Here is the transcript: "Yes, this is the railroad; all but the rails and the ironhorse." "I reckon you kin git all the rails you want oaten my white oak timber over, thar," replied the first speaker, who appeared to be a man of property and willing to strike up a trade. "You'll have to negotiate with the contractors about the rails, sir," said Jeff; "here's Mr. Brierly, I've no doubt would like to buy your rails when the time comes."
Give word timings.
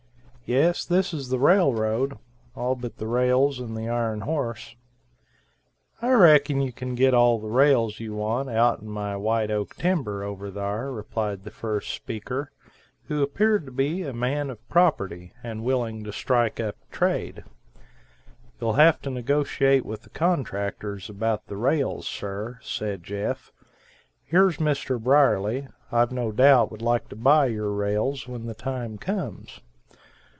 "Yes, 0.53 0.83
this 0.83 1.13
is 1.13 1.29
the 1.29 1.39
railroad; 1.39 2.17
all 2.57 2.75
but 2.75 2.97
the 2.97 3.07
rails 3.07 3.57
and 3.61 3.73
the 3.73 3.87
ironhorse." 3.87 4.75
"I 6.01 6.11
reckon 6.11 6.59
you 6.59 6.73
kin 6.73 6.93
git 6.95 7.13
all 7.13 7.39
the 7.39 7.47
rails 7.47 8.01
you 8.01 8.15
want 8.15 8.49
oaten 8.49 8.89
my 8.89 9.15
white 9.15 9.49
oak 9.49 9.77
timber 9.77 10.25
over, 10.25 10.51
thar," 10.51 10.91
replied 10.91 11.45
the 11.45 11.51
first 11.51 11.91
speaker, 11.93 12.51
who 13.05 13.23
appeared 13.23 13.65
to 13.65 13.71
be 13.71 14.01
a 14.03 14.11
man 14.11 14.49
of 14.49 14.67
property 14.67 15.31
and 15.41 15.63
willing 15.63 16.03
to 16.03 16.11
strike 16.11 16.59
up 16.59 16.75
a 16.89 16.93
trade. 16.93 17.45
"You'll 18.59 18.73
have 18.73 19.01
to 19.03 19.09
negotiate 19.09 19.85
with 19.85 20.01
the 20.01 20.09
contractors 20.09 21.09
about 21.09 21.47
the 21.47 21.55
rails, 21.55 22.05
sir," 22.09 22.59
said 22.61 23.05
Jeff; 23.05 23.53
"here's 24.25 24.57
Mr. 24.57 25.01
Brierly, 25.01 25.69
I've 25.93 26.11
no 26.11 26.33
doubt 26.33 26.71
would 26.73 26.81
like 26.81 27.07
to 27.07 27.15
buy 27.15 27.45
your 27.45 27.71
rails 27.71 28.27
when 28.27 28.47
the 28.47 28.53
time 28.53 28.97
comes." 28.97 29.61